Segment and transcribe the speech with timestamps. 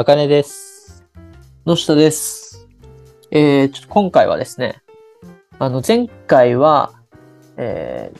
[0.00, 1.04] あかねです。
[1.66, 2.66] 野下です？
[3.30, 4.80] えー、ちょっと今回はですね、
[5.58, 6.94] あの、前回は、
[7.58, 8.18] えー、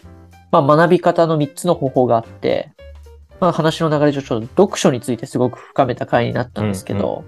[0.53, 2.71] まあ、学び方の3つの方法があって、
[3.41, 7.25] まあ、話の流れ上、ちょっと読書についてすごく深めた回になったんですけど、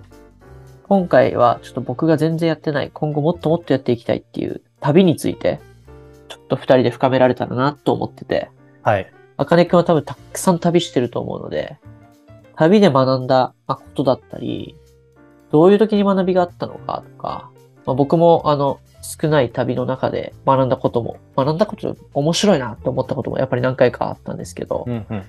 [0.83, 5.61] 今回はちょっと僕が全然やってない、今後もっともっとやっていきたいっていう旅について、
[6.29, 8.51] ちょっと2人で深められたらなと思ってて、
[8.83, 9.11] はい。
[9.39, 11.79] あかねくんは多分たくさん旅してると思うので、
[12.57, 14.77] 旅で学んだまあことだったり、
[15.51, 17.51] どういう時に学びがあったのかとか、
[17.85, 25.23] まあ、僕もあの少ない旅の中で学んだことも、学んだこと面白いなと思ったこともやっぱり何回かあったんですけど、うんうん。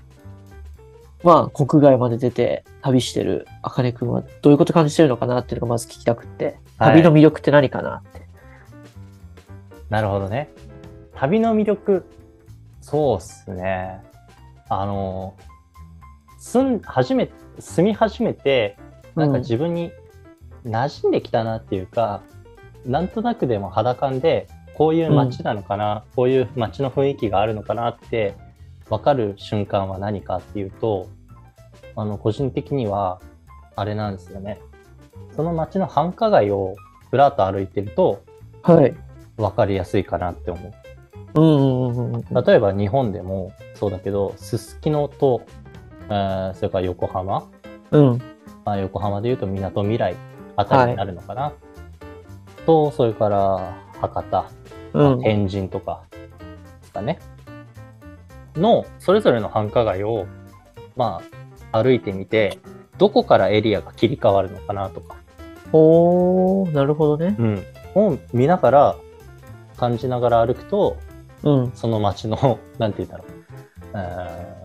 [1.24, 6.46] まあ国外まで出て旅してるあかねくんはどういうこと感じてるのかなっていうのがまず聞きたくって、
[6.78, 8.22] はい旅の魅力って何かなって。
[9.90, 10.50] なるほどね。
[11.16, 12.06] 旅の魅力、
[12.82, 14.02] そうっすね。
[14.70, 15.36] あの、
[16.44, 18.76] 住ん、初め、住み始めて、
[19.16, 19.94] なんかうん自分に
[20.66, 22.22] 馴染んできたなっていうか、
[22.86, 28.36] なんとなくでも肌感で、こういう街なのかな、こういう街の雰囲気があるのかなって、
[28.90, 31.08] 分かる瞬間は何かっていうと、
[31.96, 33.22] あの、個人的には、
[33.78, 34.60] あれなんですよね。
[35.38, 36.76] その街の繁華街を
[37.10, 38.22] ふらっと歩いてると、
[38.64, 38.94] はい。
[39.38, 40.74] 分かりやすいかなって思
[41.36, 41.42] う。
[41.42, 42.44] うんうんうんうん。
[42.44, 45.44] 例えば日本でもそうだけど、すすきのと、
[46.14, 47.50] えーそれから横浜、
[47.92, 48.22] うん。
[48.66, 50.16] まあ、横浜でいうとみなとみらい
[50.56, 51.54] あたりになるのかな。
[52.66, 54.46] と、それから博多、
[54.94, 55.22] うん。
[55.22, 57.20] 天神とかですかね。
[58.56, 60.28] の、それぞれの繁華街を、
[60.96, 61.22] ま
[61.72, 62.60] あ、歩いてみて、
[63.00, 65.16] どこからエリアが切り替わるのかなとか、
[65.72, 67.36] おー、なるほどね。
[67.40, 67.64] うん。
[67.96, 68.96] を見ながら、
[69.78, 70.98] 感じながら歩くと、
[71.42, 71.72] うん。
[71.74, 73.28] その街の、なんて言うんだろう、
[73.96, 74.63] えー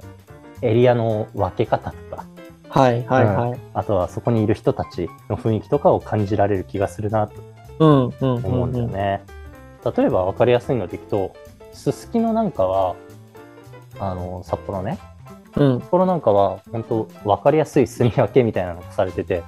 [0.62, 2.26] エリアの分け方とか、
[2.68, 3.60] はいはいはい。
[3.74, 7.34] あとはそこにいる人たちの雰囲気とかを感じられる気がするなと
[7.78, 9.22] うんうんうん思うんだよね。
[9.96, 11.32] 例えば分かりやすいのでいくと、
[11.72, 12.96] すすきのなんかは、
[14.00, 14.98] あの、札幌ね。
[15.56, 15.80] うん。
[15.80, 19.42] 札幌なんかは、本当分かりやすい住み分けみたいなのがされてて。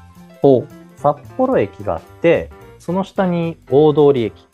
[0.97, 4.47] 札幌駅があって、その下に大通駅。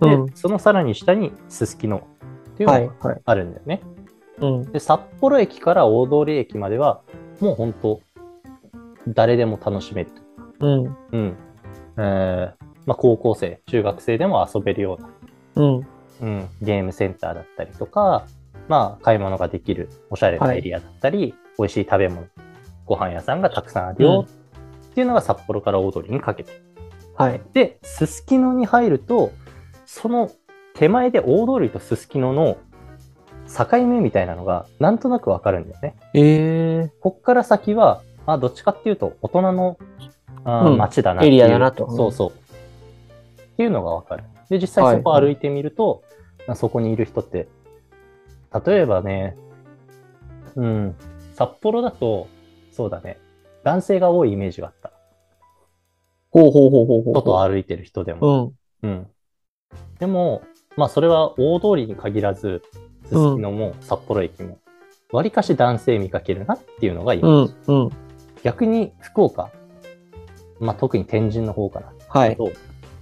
[0.00, 0.32] で、うん。
[0.34, 2.02] そのさらに下にすすきの
[2.50, 3.20] っていうはいのがはい。
[3.24, 3.80] あるんだよね。
[4.40, 4.72] うん。
[4.72, 7.02] で、札幌駅から大通駅までは、
[7.40, 8.00] もう本当
[9.08, 10.10] 誰でも楽しめる。
[10.60, 10.96] うん。
[11.12, 11.36] うん。
[11.98, 15.10] えーまあ、高校生、中学生でも遊べるような、
[15.56, 15.86] うん。
[16.18, 18.26] うん、ゲームセンターだったりとか、
[18.68, 22.26] まあ、買い物ができるおしゃれなエリアだったり、美味しい食べ物、
[22.86, 26.52] ご飯屋さんがたくさんあるよっていうのが札幌から大通りにかけて。
[27.16, 27.40] はい。
[27.52, 29.32] で、すすきのに入ると、
[29.84, 30.30] その
[30.74, 32.56] 手前で大通りとすすきのの
[33.48, 35.94] 境目みたいなのがなんとなくわかるんだよね。
[36.14, 39.78] えこっから先は、まあ、どっちかっていうと、大人の、
[40.44, 41.34] あーうん街だなっていう。
[41.34, 42.30] エリアだなとそうそう。
[42.30, 42.32] っ
[43.56, 44.24] ていうのがわかる。
[44.48, 46.02] で、実際そこ歩いてみると、
[46.46, 47.48] まあそこにいる人って、
[48.66, 49.36] 例えばね、
[50.54, 50.96] うん、
[51.34, 52.28] 札幌だと、
[52.72, 53.18] そうだね、
[53.64, 54.88] 男性が多いイメージがあった。
[54.88, 54.92] ー。
[56.30, 57.14] ほうほうほうほうほう。
[57.14, 58.52] 外を歩いてる人でも。
[58.82, 58.90] うん。
[58.90, 59.06] うん。
[59.98, 60.42] でも、
[60.76, 62.62] まあ、それは大通りに限らず、
[63.06, 64.58] すすきのも札幌駅も、
[65.12, 67.84] わりかし男性見かけるなっていうのがイメージうん。
[67.84, 67.90] うん。
[68.42, 69.50] 逆に福岡、
[70.60, 72.36] まあ、特に天神の方かな、はい。
[72.36, 72.52] と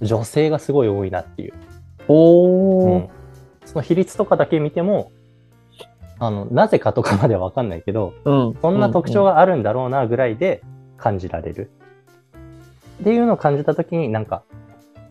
[0.00, 1.54] 女性がすごい多いなっていう、
[2.08, 3.08] おーうん。
[3.64, 5.10] その比率とかだけ見ても
[6.18, 8.58] あのなぜかとかまでは分かんないけどうん。
[8.60, 10.62] そんな特徴があるんだろうなぐらいで
[10.96, 11.70] 感じられる、
[13.00, 14.44] っていうのを感じた時になんか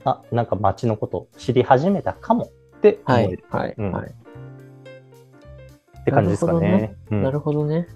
[0.06, 3.62] あなんか街のことを知り始めたかもって思えるはい。
[3.62, 3.76] はい。
[3.78, 4.16] うんはい。
[6.04, 6.96] って感じですかね。
[7.12, 7.88] うんなるほどね。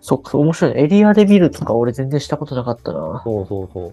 [0.00, 0.82] そっか、面白いね。
[0.84, 3.20] エリアで見るとか俺全然したことなかったな。
[3.24, 3.92] そうそうそう。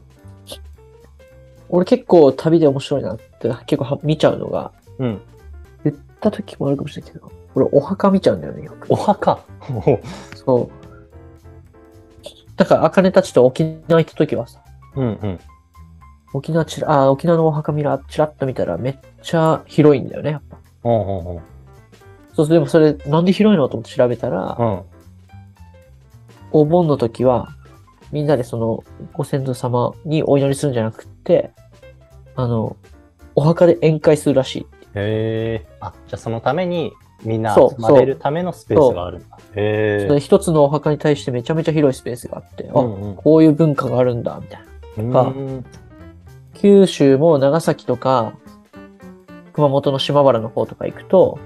[1.70, 5.22] 俺結構旅で面白いなって結構は見ちゃうのが、うん。
[5.84, 8.92] 言った時もあるかもしれないけど、俺お墓見ちゃうんだよね、よく。
[8.94, 9.40] お墓？
[10.36, 10.88] そう。
[12.56, 14.62] だから、あかねたちと沖縄行った時はさ、
[14.96, 15.40] うんうん。
[16.34, 20.58] 沖縄ちら、あー、沖縄のお墓見ら、ちらっと見たらめっちゃ広いんだよね、やっぱ。
[20.86, 21.42] うんうんうん。
[22.38, 24.82] そうでもそれ、なんで広いのと思って調べたら、うん。
[26.52, 27.50] お盆の時は、
[28.12, 31.50] みんなでその、ご先祖様にお祈りするんじゃなくって、
[32.36, 32.78] あの、
[33.34, 34.68] お墓で宴会するらしい。
[34.94, 35.68] へえ。
[35.80, 36.94] あ、じゃあそのために
[37.24, 39.40] みんな集まれるためのスペースがあるんだ。
[39.56, 40.20] へえ。
[40.20, 44.60] 一つのお墓に対してめちゃめちゃ広いスペースがあって、あ、うんうんこういう文化があるんだ、みた
[45.02, 45.12] いな。
[45.12, 45.66] かうん
[46.54, 48.34] 九州も長崎とか、
[49.54, 51.40] 熊本の島原の方とか行くと、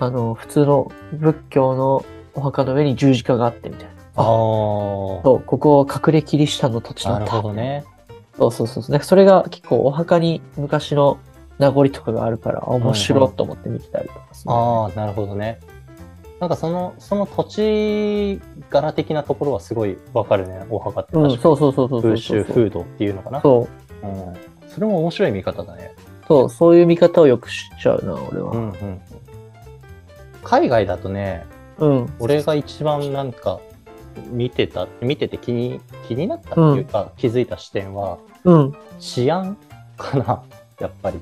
[0.00, 2.04] あの、普通の仏教の
[2.34, 3.90] お墓の上に十字架があってみたいな。
[4.16, 4.24] ああ。
[4.24, 7.32] そう、ここ隠れキリシタンの土地ななんるだ。
[7.32, 7.84] ほどね。
[8.38, 8.96] そうそうそうそう。
[8.96, 11.18] ね、それが結構お墓に昔の
[11.58, 15.60] 名残とかがあるから、あ面白いと思って見てたりとかする、ああ、なるほどね。
[16.40, 20.64] なんかその、その土地柄的なところはすごいわかるね。
[20.70, 21.42] お墓ってうん、確かに。
[21.42, 23.42] そうそうそうそうそう風習、風土っていうのかな。
[23.42, 23.68] そ
[24.02, 24.06] う。
[24.06, 24.34] うん。
[24.70, 25.94] それも面白い見方だね。
[26.26, 28.52] そう、そういう見方をよく知っちゃうな、俺は。
[28.52, 29.00] うんうん。
[30.42, 31.46] 海外だとね、
[31.78, 32.12] うん。
[32.18, 33.60] 俺が一番なんか
[34.30, 38.72] 見てた、見てて気に、気になったっていうか、気づいた視点は、うん。
[38.98, 39.56] 治安
[39.96, 40.42] かな。
[40.80, 41.20] やっぱり。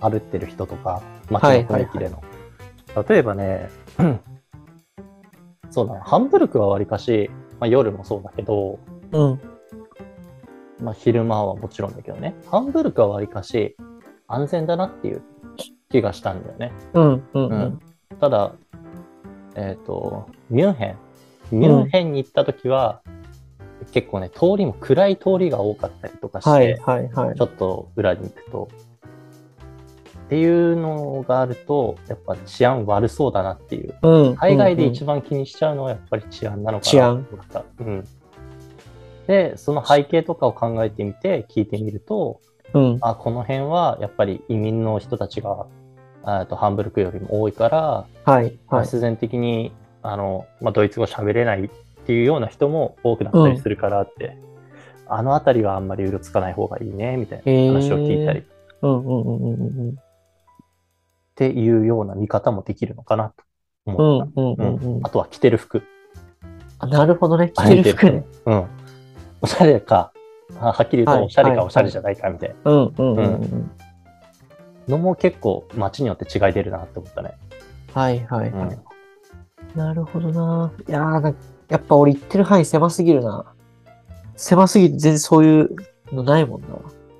[0.00, 2.22] 歩ってる人とか、街の雰囲気での。
[3.08, 3.70] 例えばね、
[5.70, 8.78] そうだな、ハンブルクはわりかし、まあ、夜もそうだけど、
[9.12, 9.40] うん。
[10.82, 13.76] まあ、昼間はもちろんだけどね、ハンブルクはわりかし
[14.28, 15.22] 安全だなっていう
[15.90, 16.72] 気がしたんだよね。
[16.94, 17.04] うん。
[17.04, 17.22] うん。
[17.22, 17.80] ううんん。
[18.20, 18.52] ただ、
[19.54, 20.96] えっ、と、ミュンヘン。
[21.52, 23.02] ミュンヘンに行った時は、
[23.92, 27.42] 結構ね、通りも暗い通りが多かったりとかして、はい、はい、はいち。
[27.42, 28.68] ょっと裏に行くと。
[30.26, 33.94] っていうのがあると、やっぱ治安悪そうだなっていう。
[34.02, 34.36] うん。
[34.36, 35.20] 海外で一番。
[35.20, 37.26] 番気にしちゃうのはやっぱり治安なのかな治安。
[37.78, 38.04] うん。
[39.28, 42.40] で、その背景とかを考えてみて聞いてみると、
[42.74, 42.98] うん。
[43.02, 45.66] あ、この辺はやっぱり移民の人たちが、あ
[46.48, 48.84] とハンブルクよりも多いから、はい、はい。
[48.84, 51.70] 必然的に、あの、まあ、ドイツ語喋れないっ
[52.06, 54.36] ていうような人も多くなったりするからって、
[55.08, 58.42] あの辺りはあんまりうろつかない方がいいね、みたいな話を聞いたり。
[58.82, 59.90] うん、うん、うん、うん、うん。
[59.90, 59.94] っ
[61.36, 63.44] ていうような見方もできるのかなと
[63.86, 64.40] う思った。
[64.40, 64.96] ん、うん、うん。
[64.96, 65.82] うんあとは着てる服。
[66.78, 67.52] あなるほどね。
[67.54, 68.24] 着てる服ね。
[68.46, 68.66] うん。
[69.42, 70.12] おしゃれか、
[70.60, 73.70] あはっきり言うはいとおしゃれはいかおしゃれじゃないかみたいうん、うん、うんうん。
[73.78, 73.85] な
[74.88, 77.32] のも結構街によって違い出るなって思ったね。
[77.94, 78.78] はい、はい、うんはい。
[79.74, 80.72] なるほどな。
[80.88, 81.34] いやーな、
[81.68, 83.44] やっぱ俺行ってる範囲狭すぎるな。
[84.36, 85.76] 狭すぎて全然そういう
[86.12, 86.68] のないもんな。
[86.68, 86.70] い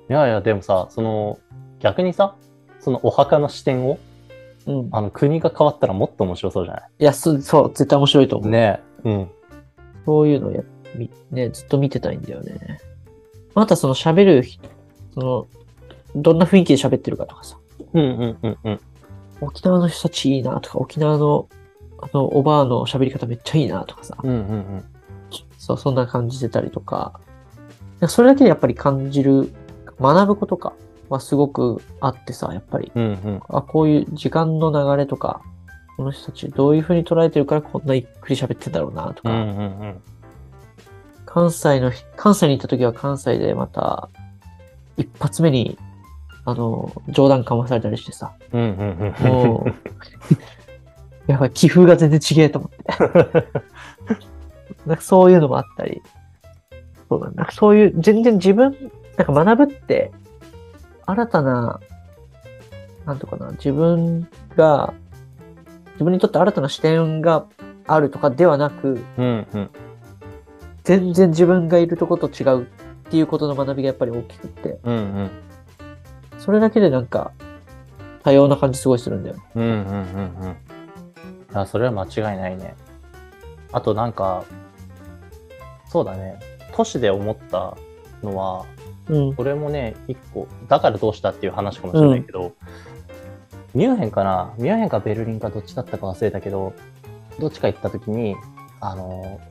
[0.07, 1.39] やいや、でもさ、その、
[1.79, 2.35] 逆にさ、
[2.79, 3.99] そのお墓の視点を、
[4.65, 4.89] うん。
[4.91, 6.83] あの国が変わったらもっと面白そうじゃない？
[6.99, 8.51] いや、そそう、絶対面白いと思う。
[8.51, 9.09] ねえ。
[9.09, 9.29] うん。
[10.05, 10.61] そういうのや、
[10.95, 12.79] みね、ずっと見てたいんだよね。
[13.55, 14.69] またその喋る人、
[15.13, 15.47] その、
[16.21, 17.57] どんな雰囲気で喋ってるかとかさ、
[17.93, 18.79] うんうんうんうん。
[19.41, 21.47] 沖縄の人たちいいなとか、沖縄の、
[21.99, 24.83] あの、おばあの喋り方めっちゃいいなとかさ、うんうんうん。
[25.57, 27.19] そう、そんな感じてたりとか、
[28.07, 29.51] それだけでやっぱり感じる、
[29.99, 30.73] 学ぶことか
[31.09, 33.41] はすごくあってさ、やっぱり、うんうん。
[33.49, 35.41] あ、こういう時間の流れとか、
[35.95, 40.01] この人たちどういう風に捉えてるからこんなゆっくり喋ってんだろうなとか、うんうんうん。
[41.25, 44.09] 関西の、関西に行った時は関西でまた、
[44.95, 45.77] 一発目に、
[46.47, 49.27] あの、冗談かまされたりしてさ、うんうんうん。
[49.27, 52.85] もう、やばい、気風が全然違えと思って。
[54.85, 56.01] なんかそういうのもあったり、
[57.09, 57.33] そうだね。
[57.35, 58.77] なんかそういう、全然自分、
[59.17, 60.13] なんか学ぶって、
[61.05, 61.81] 新たな、
[63.05, 64.93] なんとかな、自分が、
[65.95, 67.45] 自分にとって新たな視点が
[67.87, 69.69] あるとかではなく、うんうん。
[70.85, 72.65] 全然自分がいるとこと違うっ
[73.09, 75.46] ていうことの学びがやっぱり大きくって、うんうん。
[76.47, 77.33] それだけでなんか、
[78.23, 79.43] 多様な感じすごいするんだよね。
[79.55, 80.55] うんうんうんうん。
[81.53, 82.73] あ、それは間違いないね。
[83.73, 84.45] あとなんか、
[85.89, 86.39] そうだね。
[86.73, 87.75] 都市で思った
[88.23, 88.65] のは、
[89.09, 89.35] うん。
[89.35, 92.53] これもね、一個、だからどうしたっていう話かもしれないけど、
[93.75, 94.53] ミュンヘンかな？
[94.57, 96.71] ミュンヘンかベルリンかどっちだったか忘れたけど、
[97.39, 98.37] どっちか行った時に、
[98.79, 99.41] あの、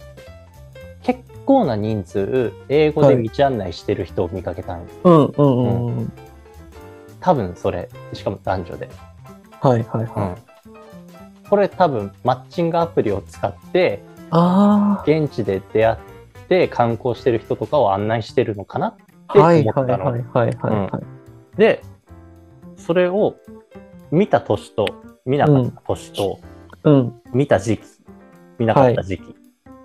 [1.02, 6.12] 結構な人数、英語で道案内してる人を見かけたんようんうんうんうん。
[7.26, 7.88] 多分それ。
[8.12, 8.88] しかも男女で。
[9.60, 10.68] はいはいはい。
[10.68, 11.48] うん。
[11.50, 15.96] これ多分マッチングアプリを使って、あ現地で出会っ
[16.48, 20.04] て観光してる人とかを案内してるのかなって思ったの。
[20.04, 21.00] はいはいはいはいは
[21.56, 21.58] い。
[21.58, 21.82] で、
[22.76, 23.34] それを
[24.12, 24.86] 見た年と
[25.24, 26.38] 見なかった年と、
[26.84, 27.20] うん。
[27.32, 27.82] 見た時期、
[28.60, 29.34] 見なかった時期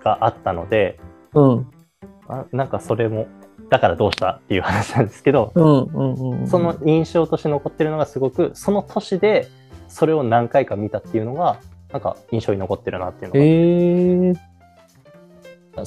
[0.04, 1.00] があったので、
[1.34, 1.70] うん。
[2.28, 3.26] あなんかそれも、
[3.72, 6.46] だからどうしたっていう話なんですけど、うんうんうん。
[6.46, 9.48] その、印象として残ってるのがすごく、その年で
[9.88, 11.58] それを何回か見たっていうのが、
[11.90, 15.82] なんか印象に残ってるなっていうのが、ええ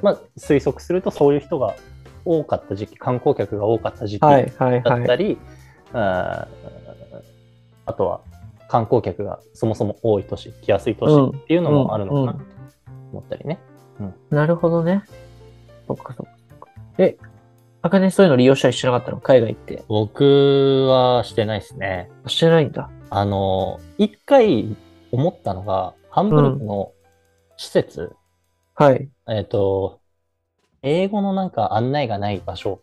[0.00, 1.74] まあ推測するとそういう人が
[2.24, 5.02] 多かった時期、観光客が多かった時期はいはいだはい。
[5.02, 5.36] ったり、
[5.92, 7.22] あー
[7.86, 8.20] あとは
[8.68, 12.44] 観光客がそもそも多い都市、来やすい都市っていうのもあるのかなと
[13.10, 13.58] 思ったりね。
[14.30, 15.02] なるほどね。
[15.88, 16.33] そっかそっ。
[16.98, 17.16] え、
[17.82, 19.20] あかねそういうの利用したりしてなかったの？
[19.20, 19.84] 海外行って。
[19.88, 22.10] 僕はしてないですね。
[22.26, 22.90] してないんだ。
[23.10, 24.76] あの、一回
[25.12, 26.92] 思ったのが、ハンブルクの
[27.56, 28.14] 施設
[28.74, 29.08] はい。
[29.28, 30.00] えっ、と、
[30.82, 32.80] 英語のなんか案内がない場所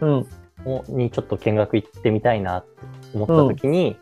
[0.00, 0.26] うん。
[0.64, 2.70] をにちょっと見学行ってみたいなって
[3.14, 3.96] 思った時に、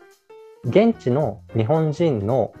[0.63, 2.53] 現地の日本人の、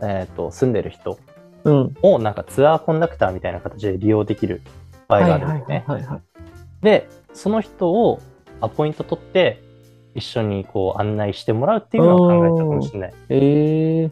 [0.00, 1.18] えっと住んでる人
[1.64, 1.94] うん。
[2.02, 4.62] をなんかツアーコンダクターみたいな形で利用できる
[5.08, 5.84] 場合があるんですね。
[6.82, 8.20] で、その人を
[8.60, 9.62] アポイント取って、
[10.14, 13.14] 一緒にこう案内してもらうっていうのを考えたかもしれない。
[13.30, 14.10] ええ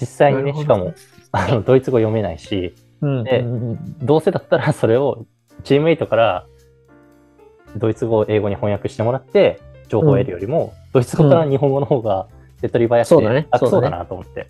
[0.00, 0.94] 実際にね、しかも、
[1.32, 3.24] あの、ドイツ語読めないし、うん。
[3.24, 5.26] でうんうんどうせだったらそれを
[5.64, 6.46] チームメイトから
[7.76, 12.28] ドイツ語を英語に翻訳してもらって、情報を得るよりも、ドイツ語から日本語の方が
[12.60, 14.48] 手っ取り早くて楽そうだそうだねなと思って。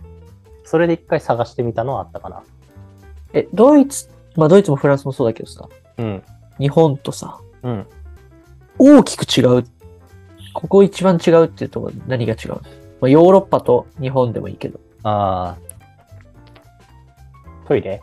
[0.64, 2.42] それで一回探してみたのはあったかな。
[3.32, 5.68] え、ドイツ、まあドイツもフランスもそうだけどさ、
[5.98, 6.22] うん。
[6.60, 7.86] 日本とさ、うん。
[8.78, 9.64] 大きく違う。
[10.54, 12.52] ここ一番違うっていうと何が違う
[13.00, 14.78] まあヨーロッパと日本でもいいけど。
[15.02, 18.00] あートイレ？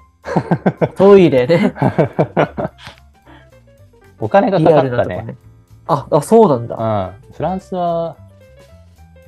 [0.95, 1.73] トイレね。
[4.19, 5.21] お金がリアかかったね。
[5.23, 5.37] ね。
[5.87, 6.75] あ、あ、そうなんだ。
[6.75, 7.33] うん。
[7.33, 8.17] フランスは、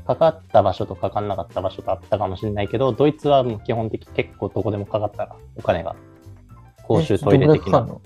[0.06, 5.96] かかった場所とかかんなかった場所とあったかもしれないけど、ドイツはもう基本的結構どこでもかかったら、お金が。
[6.88, 7.88] 公衆トイレ的なえどこでかかん。
[7.88, 8.02] の？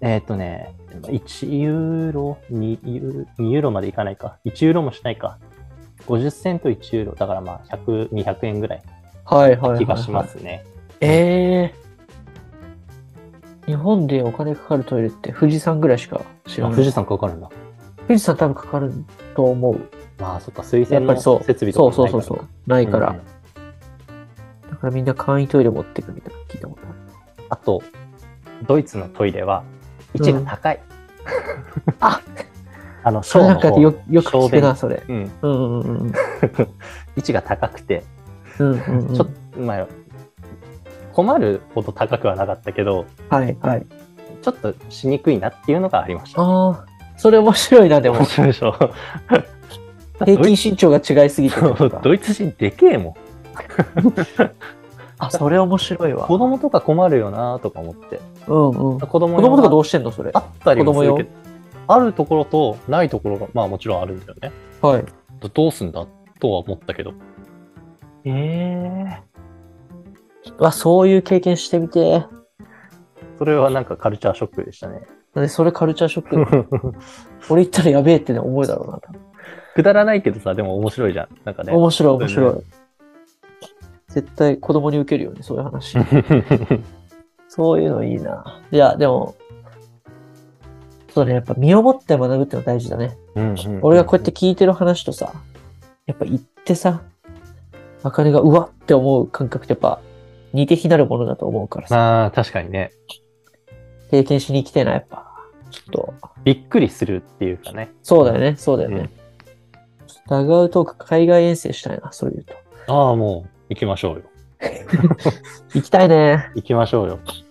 [0.00, 4.38] えーっとね、1ユーロ？2ユーロ、2ユーロまでいかないか。
[4.44, 5.38] 1ユーロもしないか。
[6.06, 7.14] 50セント1ユーロ。
[7.14, 8.82] だからまあ100、200円ぐらい
[9.24, 9.78] はいはいはい、はい。
[9.78, 10.64] 気がしますね。
[11.00, 11.88] ええ
[13.66, 16.72] 日本でお金かかるトイレって富士山ぐらいしか知らない。
[16.72, 17.50] あ富士山かかるんだ。
[18.06, 18.92] 富士山多分かかる
[19.34, 19.80] と思う。
[20.18, 21.44] まあそっか、水や洗のっぱりそう。
[21.44, 22.48] 設備とかそうもないからそうそうそう。
[22.66, 23.08] ないから。
[23.10, 23.20] うん
[24.70, 26.98] だからみんな簡易トイレ持ってくみたいなの聞いたことある。
[27.48, 27.82] あと、
[28.68, 29.64] ドイツのトイレは
[30.14, 30.80] 位置が高い。
[32.00, 32.20] あ
[33.02, 35.02] あの、それなんか小の方よよく聞くな、それ。
[35.08, 35.30] うん。
[35.42, 36.12] うんうんうんうん。
[37.16, 38.04] 位置が高くて、
[38.58, 39.86] うんうんうんちょっと、まあ、
[41.12, 43.86] 困るほど高くはなかったけど、はいはい。
[44.42, 46.42] ちょっとしにくいなっていうのがありました。
[46.42, 46.84] ああ、
[47.16, 48.26] それ面白いな、でも面。
[48.26, 48.76] 白いでしょ。
[50.24, 51.56] 平均身長が違いすぎて
[52.02, 53.14] ドイツ人でけえもん。
[55.18, 56.26] あ、それ面白いわ。
[56.26, 58.20] 子供とか困るよなとか思って。
[58.46, 59.00] うんうん。
[59.00, 60.30] 子子供供とかどううしてんのそれ？
[60.34, 60.38] あ。
[60.38, 61.36] ったりもするけ子ど、
[61.88, 64.52] あるところとないところが、まあもちろんあるんだよね。
[64.80, 65.04] はい。
[65.52, 66.06] どうすんだ
[66.40, 67.12] とは思ったけど。
[68.24, 69.22] ええ
[70.58, 72.24] わ、そういう経験してみて。
[73.38, 75.02] それはなんかカルチャーショックでしたね。
[75.34, 76.94] なんでそれカルチャーショック？
[77.50, 79.00] 俺言ったらやべえってね思うだろうな。
[79.74, 81.28] くだらないけどさ、でも面白いじゃん。
[81.44, 81.72] なんかね。
[81.72, 82.62] 面白い面白いそ。
[84.20, 85.96] 絶対子供に受けるよね、そういう話。
[87.48, 88.60] そういうのいいな。
[88.70, 89.34] いや、でも、
[91.14, 93.16] そうね、やっぱ身をもって学ぶってのは大事だね。
[93.36, 95.32] うんうん俺がこうやって聞いてる話とさ、
[96.06, 97.02] やっぱ行ってさ、
[98.02, 100.00] あかねがうわって思う感覚ってやっぱ
[100.52, 102.90] 似て非なるものだと思うからさ、まあ、確かにね。
[104.10, 105.26] 経験しに来てえな、やっぱ。
[105.70, 107.92] ちょっと、びっくりするっていうかね。
[108.02, 108.96] そうだよね、そうだよね。
[108.96, 109.10] うん
[110.28, 112.54] ダグアウトーク海外遠征したいな、それ言うと。
[112.92, 114.22] ああ、もう、行きましょうよ。
[115.74, 116.50] 行きたいね。
[116.54, 117.18] 行きましょうよ。
[117.24, 117.44] ち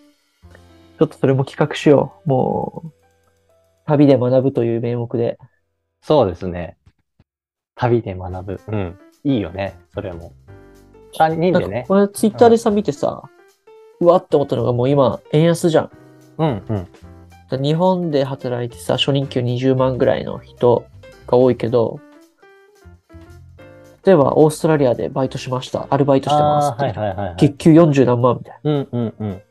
[1.02, 2.30] ょっとそれも企画しよう。
[2.30, 2.92] もう、
[3.86, 5.38] 旅で学ぶという名目で。
[6.02, 6.78] そうですね。
[7.76, 8.62] 旅で学ぶ。
[8.68, 9.00] うん。
[9.24, 9.78] いいよね。
[9.94, 10.34] それも。
[11.18, 11.86] 3人でね。
[11.88, 13.24] これツイッターでさ、見てさ、
[14.00, 15.92] うわって思ったのがもう今、円安じゃん。
[16.38, 16.88] うんうん。
[17.50, 20.86] だ日本で働いてさ、初任給20万ぐらいの人
[21.28, 22.00] が多いけど、
[24.08, 25.86] 例えばオーストラリアでバイトしました。
[25.90, 26.94] アルバイトしてますはい。
[26.94, 27.36] はいはい、はい。
[27.36, 28.72] 月給40何万みたいな。
[28.72, 29.42] うんうんうん。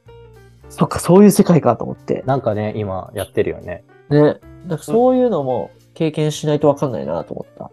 [0.70, 2.24] そっか、そういう世界かと思って。
[2.24, 3.84] なんかね、今やってるよね。
[4.08, 4.40] ね。
[4.66, 7.70] なんかそういうのも経験しないとわかんないなと思った。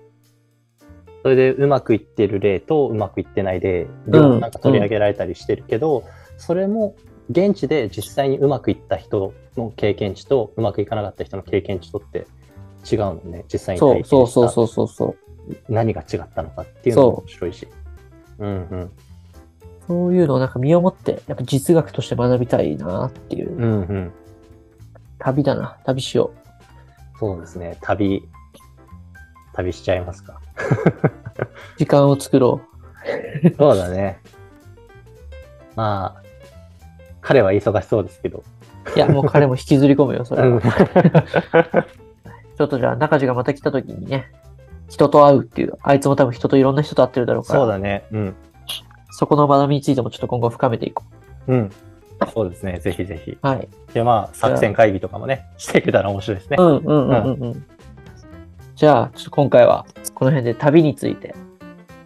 [1.21, 6.03] それでうまくいってる例とうまくいってない例、なんか取り上げられたりしてるけど、
[6.35, 6.95] それも
[7.29, 12.27] 現地で実際にうまくいった人の経験値とうまくいかなかった人の経験値とって
[12.91, 13.45] 違うのね。
[13.47, 15.22] 実際にそうそうそうそうそう。
[15.69, 17.67] 何が違ったのかっていうのも面白いし。
[18.39, 18.91] うんうん。
[19.87, 23.55] そういうのをなんか身をもって、やっぱ実学として学びたいなっていう。
[23.55, 24.11] うんうん。
[25.19, 25.77] 旅だな。
[25.85, 26.31] 旅しよ
[27.19, 27.77] そうですね。
[27.81, 28.23] 旅、
[29.53, 30.39] 旅しちゃいますか。
[31.37, 31.77] う。
[31.77, 32.61] 時間を作ろ
[33.57, 34.19] そうだね。
[35.75, 36.23] まあ、
[37.21, 38.43] 彼は忙しそうですけど。
[38.95, 38.97] う。
[38.97, 41.83] いや、もう彼も引きずり込むよ、それうんは。
[42.57, 44.31] ちょっとじゃあ、中地がまた来た時にね、
[44.89, 48.05] 人と会うっていう、あいつも多分人といろんな人と会ってるだろうから、そうだね。
[48.11, 48.35] うん。
[49.11, 51.03] そこの学びについてもちょっと今後深めていこ
[51.47, 51.71] うん。
[52.33, 52.79] そうですね。
[52.79, 53.31] ぜひぜひ。
[53.31, 53.37] う。
[53.41, 53.67] はい。
[53.93, 56.63] で、まあ、作戦会議とかもね、していけたら面白いですねう。
[56.63, 57.65] んうんうんうんうん。
[58.75, 61.35] じゃあ、ちょっと今回はこの辺で旅について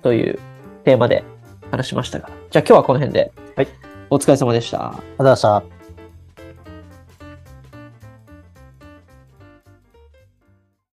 [0.01, 0.39] という
[0.83, 1.23] テーマで
[1.71, 3.31] 話しましたが、じゃあ今日はこの辺で。
[3.55, 3.67] はい。
[4.09, 4.87] お疲れ様でした。
[4.87, 5.76] ありがとうございました。